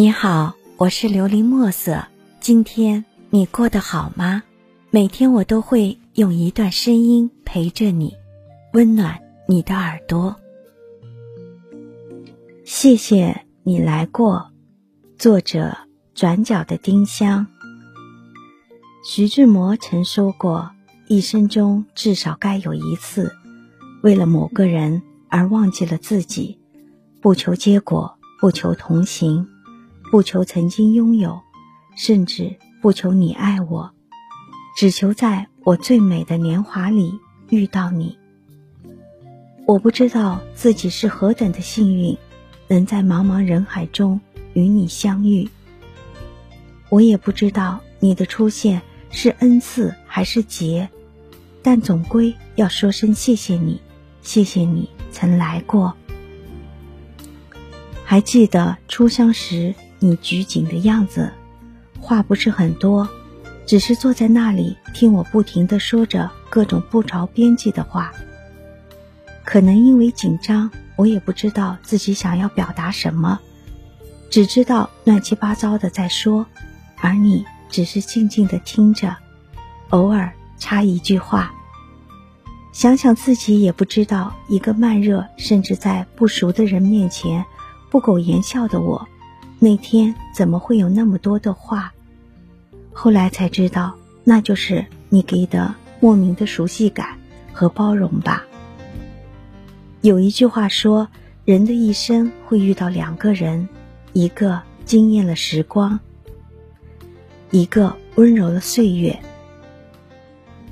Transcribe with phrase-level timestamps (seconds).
[0.00, 2.06] 你好，我是琉璃墨色。
[2.40, 4.42] 今天你过得好吗？
[4.88, 8.16] 每天我都会用一段声音陪着你，
[8.72, 10.34] 温暖你的耳朵。
[12.64, 14.50] 谢谢你来过。
[15.18, 15.76] 作者：
[16.14, 17.46] 转角的丁香。
[19.04, 20.70] 徐志摩曾说过
[21.08, 23.30] ：“一生中至少该有一次，
[24.02, 26.58] 为了某个人而忘记了自己，
[27.20, 29.46] 不求结果，不求同行。”
[30.10, 31.40] 不求曾经拥有，
[31.94, 33.92] 甚至不求你爱我，
[34.76, 38.18] 只求在我最美的年华里遇到你。
[39.66, 42.18] 我不知道自己是何等的幸运，
[42.66, 44.20] 能在茫茫人海中
[44.52, 45.48] 与你相遇。
[46.88, 50.90] 我也不知道你的出现是恩赐还是劫，
[51.62, 53.80] 但总归要说声谢谢你，
[54.22, 55.94] 谢谢你曾来过。
[58.04, 59.72] 还记得初相识。
[60.00, 61.30] 你拘谨的样子，
[62.00, 63.08] 话不是很多，
[63.66, 68.12] 只是坐在那里听我不停的说着各种不着边际的话。
[69.44, 73.38] 可能因为紧张，我也不知道自己想要表达什么，
[74.30, 76.46] 只知道乱七八糟的在说，
[77.00, 79.16] 而你只是静静的听着，
[79.90, 81.52] 偶尔插一句话。
[82.72, 87.44] 想想自己也不知道，一个慢热甚至在不熟的人面前
[87.90, 89.08] 不苟言笑的我。
[89.62, 91.92] 那天怎么会有那么多的话？
[92.92, 93.94] 后来才知道，
[94.24, 97.18] 那就是你给的莫名的熟悉感
[97.52, 98.42] 和包容吧。
[100.00, 101.06] 有一句话说，
[101.44, 103.68] 人的一生会遇到两个人，
[104.14, 106.00] 一个惊艳了时光，
[107.50, 109.16] 一个温柔了岁月。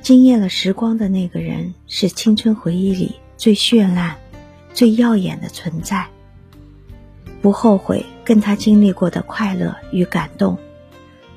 [0.00, 4.16] 惊艳了时光的那个人，是青春回忆里最绚烂、
[4.72, 6.06] 最耀眼的存在。
[7.42, 10.58] 不后悔跟他经历过的快乐与感动，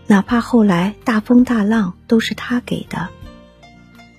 [0.07, 3.09] 哪怕后来大风大浪都是他给的，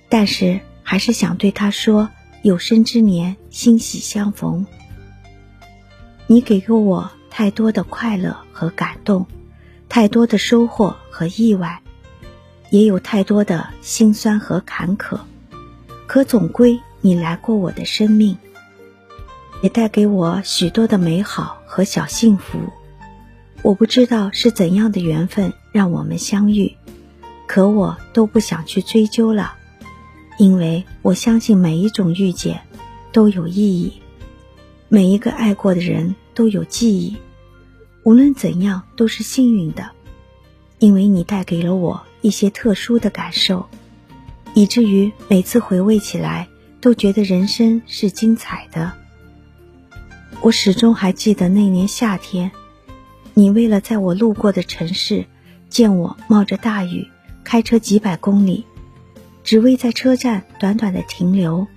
[0.07, 2.09] 但是还是想对他说：
[2.41, 4.65] 有生之年欣喜相逢。
[6.27, 9.27] 你给过我太多的快乐和感动，
[9.89, 11.81] 太多的收获和意外，
[12.69, 15.19] 也有太多的辛酸和坎坷，
[16.07, 18.37] 可总归你来过我的生命。
[19.61, 22.59] 也带给我许多的美好和小幸福。
[23.61, 26.75] 我不知道是怎样的缘分让我们相遇，
[27.47, 29.53] 可我都不想去追究了，
[30.37, 32.59] 因为我相信每一种遇见
[33.13, 33.93] 都有意义，
[34.89, 37.15] 每一个爱过的人都有记忆，
[38.03, 39.89] 无论怎样都是幸运的，
[40.79, 43.65] 因为你带给了我一些特殊的感受，
[44.53, 46.49] 以至于每次回味起来
[46.81, 48.91] 都觉得人生是精彩的。
[50.43, 52.49] 我始终还记得那年夏天，
[53.35, 55.27] 你为了在我路过的城市
[55.69, 57.07] 见我冒着大雨
[57.43, 58.65] 开车几百公里，
[59.43, 61.67] 只为在车站短短的停留。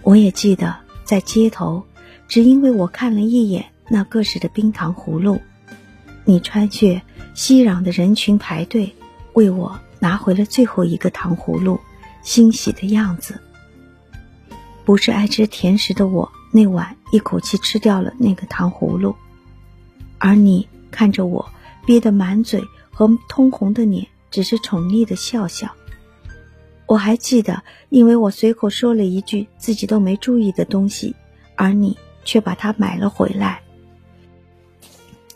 [0.00, 0.74] 我也记得
[1.04, 1.84] 在街头，
[2.26, 5.42] 只因为我看了一眼那各式的冰糖葫芦，
[6.24, 7.02] 你穿越
[7.34, 8.94] 熙攘的人群排队，
[9.34, 11.78] 为我拿回了最后一个糖葫芦，
[12.22, 13.42] 欣喜的样子。
[14.86, 16.32] 不是爱吃甜食的我。
[16.56, 19.16] 那晚一口气吃掉了那个糖葫芦，
[20.18, 21.50] 而你看着我
[21.84, 25.74] 憋得满嘴和通红的脸，只是宠溺的笑笑。
[26.86, 31.16] 我还记得，因为我随口说了一句自己都没注意的东西，
[31.56, 33.62] 而你却把它买了回来。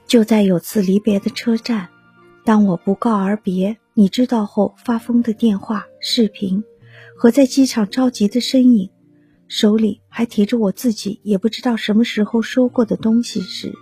[0.06, 1.88] 就在有次离别的车站，
[2.44, 6.62] 当我不告而别，你知道后发疯的电话、视频，
[7.16, 8.90] 和在机场着急的身影。
[9.48, 13.72] 手里还提着我自己也不知道什么时候说过的东西时，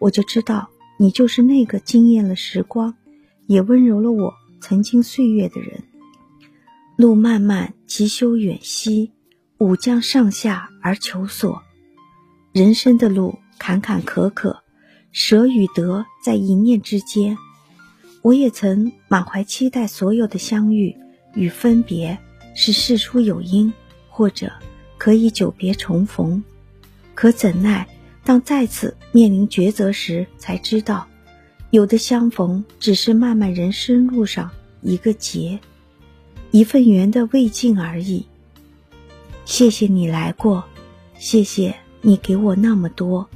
[0.00, 0.68] 我就知道
[0.98, 2.94] 你就是那个惊艳了时光，
[3.46, 5.84] 也温柔了我曾经岁月的人。
[6.96, 9.12] 路漫漫其修远兮，
[9.58, 11.62] 吾将上下而求索。
[12.52, 14.56] 人生的路坎坎坷坷，
[15.12, 17.38] 舍与得在一念之间。
[18.22, 20.96] 我也曾满怀期待，所有的相遇
[21.34, 22.18] 与分别
[22.56, 23.72] 是事出有因，
[24.08, 24.50] 或者。
[24.98, 26.42] 可以久别重逢，
[27.14, 27.86] 可怎奈
[28.24, 31.06] 当再次面临抉择时，才知道，
[31.70, 34.50] 有的相逢只是漫漫人生路上
[34.82, 35.58] 一个劫，
[36.50, 38.26] 一份缘的未尽而已。
[39.44, 40.64] 谢谢你来过，
[41.18, 43.28] 谢谢你给我那么多，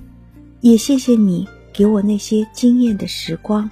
[0.61, 3.71] 也谢谢你给我那些惊艳的时光。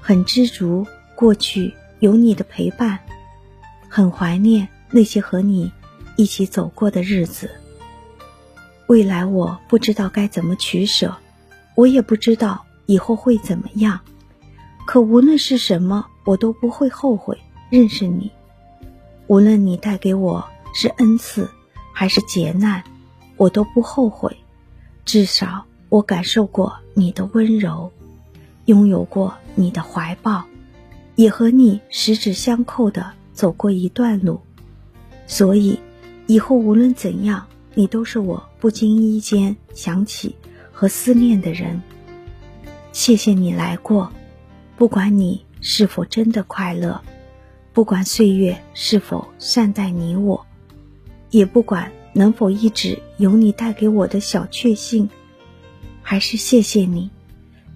[0.00, 2.98] 很知足过去有你的陪伴，
[3.88, 5.70] 很怀念那些和你。
[6.16, 7.50] 一起走过的日子，
[8.86, 11.14] 未来我不知道该怎么取舍，
[11.74, 13.98] 我也不知道以后会怎么样。
[14.86, 17.38] 可无论是什么，我都不会后悔
[17.70, 18.30] 认识你。
[19.28, 20.44] 无论你带给我
[20.74, 21.48] 是恩赐
[21.92, 22.82] 还是劫难，
[23.36, 24.36] 我都不后悔。
[25.04, 27.90] 至少我感受过你的温柔，
[28.66, 30.44] 拥有过你的怀抱，
[31.14, 34.40] 也和你十指相扣的走过一段路。
[35.26, 35.78] 所以，
[36.26, 40.34] 以后无论怎样，你都是我不经意间想起
[40.70, 41.82] 和思念的人。
[42.92, 44.12] 谢谢你来过，
[44.76, 47.00] 不管你是否真的快乐。
[47.72, 50.46] 不管岁月是否善待你我，
[51.30, 55.08] 也不管能否一直有你带给我的小确幸，
[56.02, 57.08] 还是谢谢你，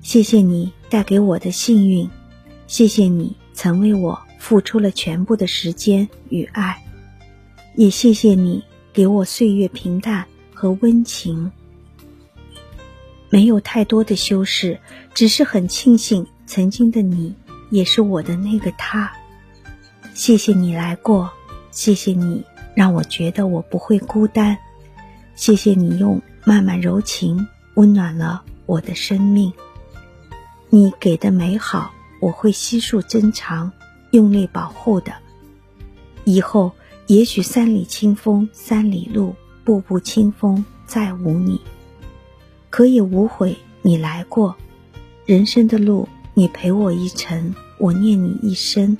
[0.02, 2.10] 谢谢你带给我的幸运，
[2.66, 6.84] 谢谢你曾为我付出了全部的时间与爱，
[7.76, 8.64] 也谢谢你
[8.94, 10.24] 给我岁月平淡
[10.54, 11.52] 和温情。
[13.28, 14.80] 没有太多的修饰，
[15.12, 17.34] 只是很庆幸曾经的你
[17.68, 19.12] 也是我的那个他。
[20.14, 21.30] 谢谢你来过，
[21.70, 22.42] 谢谢你
[22.74, 24.56] 让我觉得我不会孤单，
[25.34, 29.52] 谢谢你用慢慢柔情温暖了我的生命。
[30.70, 31.92] 你给的美好，
[32.22, 33.70] 我会悉数珍藏，
[34.12, 35.12] 用力保护的。
[36.24, 36.72] 以后
[37.08, 41.60] 也许三里清风三里路，步步清风再无你，
[42.68, 44.56] 可也无悔你来过。
[45.24, 48.96] 人生的路，你陪我一程，我念你一生。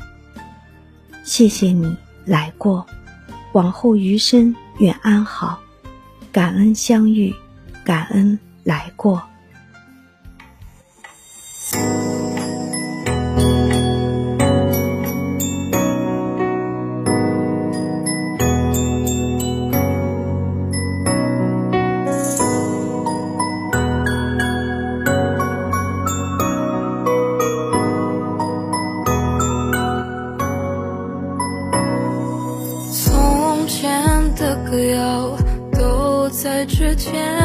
[1.25, 2.87] 谢谢你来过，
[3.53, 5.59] 往后余生愿安好，
[6.31, 7.35] 感恩相遇，
[7.85, 9.20] 感恩来过。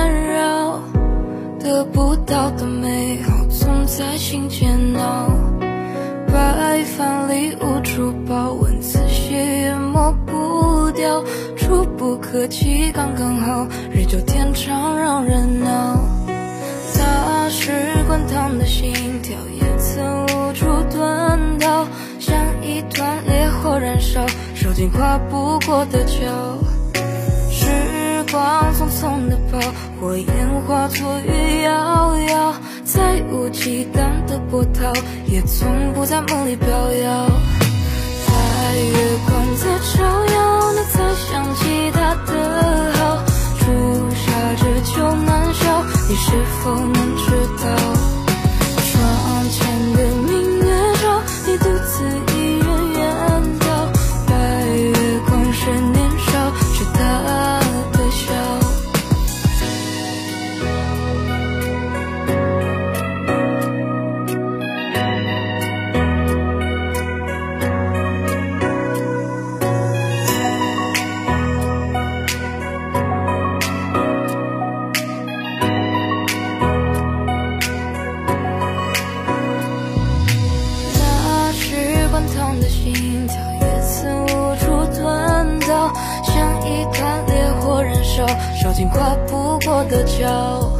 [0.01, 0.79] 间绕，
[1.59, 5.29] 得不到的美好总在心间闹。
[6.27, 11.23] 白饭里无处报，文字写也抹不掉，
[11.55, 15.99] 触不可及刚刚好，日久天长让人恼。
[16.97, 17.71] 大使
[18.07, 21.85] 滚烫的心跳也曾无处遁逃，
[22.19, 24.25] 像一团烈火燃烧，
[24.55, 26.27] 烧尽跨不过的桥。
[28.31, 29.59] 光匆匆的跑，
[29.99, 30.25] 火焰
[30.65, 32.53] 化作雨遥遥，
[32.85, 34.93] 再无忌惮的波涛，
[35.27, 37.27] 也从不在梦里飘摇。
[38.25, 38.95] 在月
[39.27, 40.01] 光在照
[40.33, 41.60] 耀，你才想起
[89.89, 90.71] 的桥，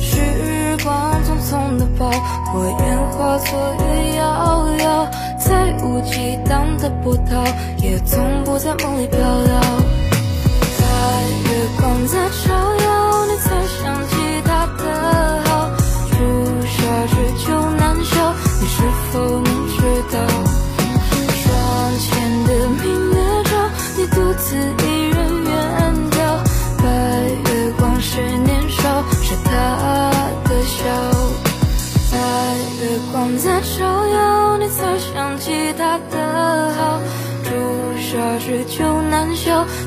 [0.00, 2.10] 时光匆匆的跑，
[2.52, 7.44] 火焰化作月遥遥，再无忌惮的波涛，
[7.78, 9.60] 也从不在梦里飘摇。
[10.78, 10.84] 在
[11.44, 11.48] 月
[11.78, 13.50] 光在照耀，你才
[13.82, 13.82] 想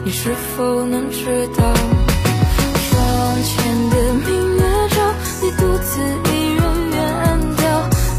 [0.03, 1.73] 你是否能知道？
[2.89, 6.97] 窗前的明月照，你独自一人远
[7.57, 7.59] 眺。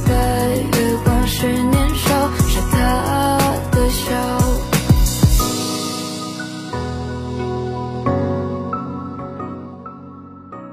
[0.06, 0.10] 白
[0.56, 2.76] 月光是年少，是他
[3.72, 4.04] 的笑。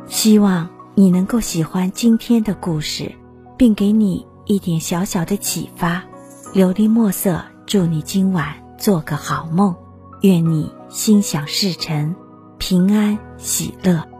[0.07, 3.11] 希望你能够喜欢今天的故事，
[3.57, 6.03] 并给你一点小小的启发。
[6.53, 9.75] 琉璃墨色，祝你今晚做个好梦，
[10.23, 12.15] 愿你心想事成，
[12.57, 14.12] 平安喜乐。